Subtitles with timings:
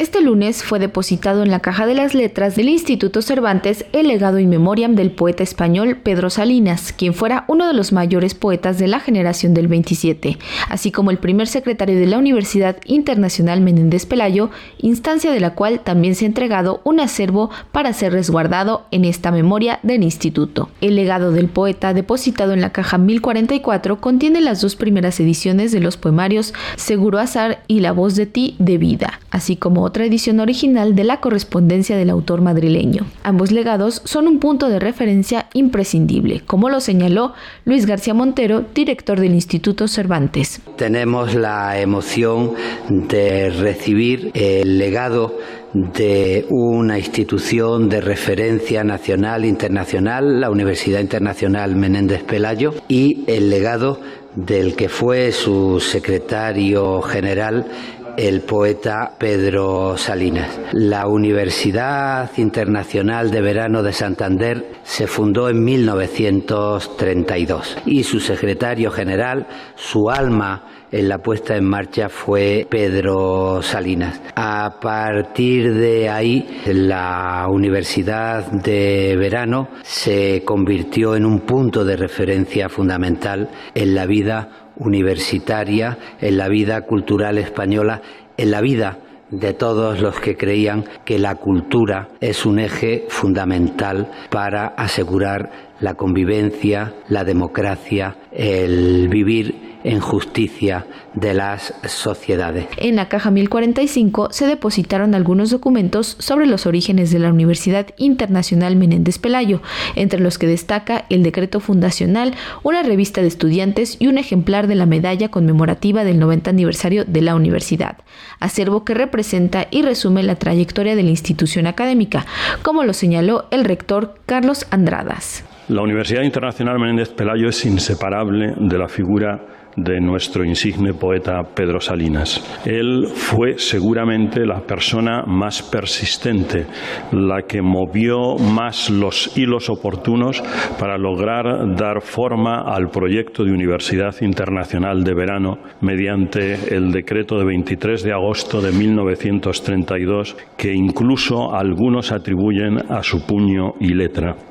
[0.00, 4.38] Este lunes fue depositado en la caja de las letras del Instituto Cervantes el legado
[4.38, 8.88] in memoriam del poeta español Pedro Salinas, quien fuera uno de los mayores poetas de
[8.88, 10.38] la generación del 27,
[10.70, 15.80] así como el primer secretario de la Universidad Internacional Menéndez Pelayo, instancia de la cual
[15.80, 20.70] también se ha entregado un acervo para ser resguardado en esta memoria del instituto.
[20.80, 25.80] El legado del poeta, depositado en la caja 1044, contiene las dos primeras ediciones de
[25.80, 30.38] los poemarios Seguro Azar y La voz de ti de vida, así como otra edición
[30.38, 33.06] original de la correspondencia del autor madrileño.
[33.24, 37.32] Ambos legados son un punto de referencia imprescindible, como lo señaló
[37.64, 40.62] Luis García Montero, director del Instituto Cervantes.
[40.76, 42.52] Tenemos la emoción
[42.88, 45.36] de recibir el legado
[45.74, 53.50] de una institución de referencia nacional e internacional, la Universidad Internacional Menéndez Pelayo, y el
[53.50, 53.98] legado
[54.34, 57.66] del que fue su secretario general,
[58.16, 60.60] el poeta Pedro Salinas.
[60.72, 69.46] La Universidad Internacional de Verano de Santander se fundó en 1932 y su secretario general,
[69.74, 74.20] su alma en la puesta en marcha fue Pedro Salinas.
[74.34, 82.68] A partir de ahí, la Universidad de Verano se convirtió en un punto de referencia
[82.68, 88.02] fundamental en la vida universitaria, en la vida cultural española,
[88.36, 88.98] en la vida
[89.30, 95.94] de todos los que creían que la cultura es un eje fundamental para asegurar la
[95.94, 102.66] convivencia, la democracia, el vivir en justicia de las sociedades.
[102.76, 108.76] En la caja 1045 se depositaron algunos documentos sobre los orígenes de la Universidad Internacional
[108.76, 109.62] Menéndez Pelayo,
[109.96, 114.74] entre los que destaca el decreto fundacional, una revista de estudiantes y un ejemplar de
[114.74, 117.98] la medalla conmemorativa del 90 aniversario de la universidad,
[118.38, 122.26] acervo que representa y resume la trayectoria de la institución académica,
[122.62, 125.44] como lo señaló el rector Carlos Andradas.
[125.70, 129.40] La Universidad Internacional Menéndez Pelayo es inseparable de la figura
[129.76, 132.44] de nuestro insigne poeta Pedro Salinas.
[132.66, 136.66] Él fue seguramente la persona más persistente,
[137.12, 140.42] la que movió más los hilos oportunos
[140.76, 147.44] para lograr dar forma al proyecto de Universidad Internacional de Verano mediante el decreto de
[147.44, 154.49] 23 de agosto de 1932 que incluso algunos atribuyen a su puño y letra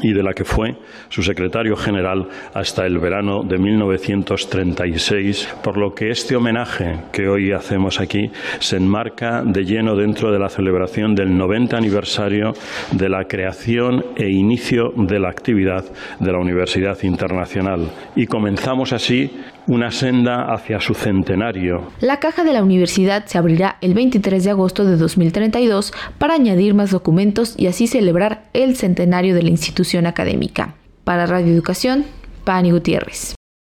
[0.00, 0.76] y de la que fue
[1.08, 7.52] su secretario general hasta el verano de 1936, por lo que este homenaje que hoy
[7.52, 12.52] hacemos aquí se enmarca de lleno dentro de la celebración del 90 aniversario
[12.92, 15.84] de la creación e inicio de la actividad
[16.20, 19.30] de la Universidad Internacional y comenzamos así
[19.68, 21.88] una senda hacia su centenario.
[22.00, 26.74] La caja de la universidad se abrirá el 23 de agosto de 2032 para añadir
[26.74, 30.74] más documentos y así celebrar el centenario de la institución académica.
[31.04, 32.04] Para Radio Educación,
[32.44, 33.37] Pani Gutiérrez.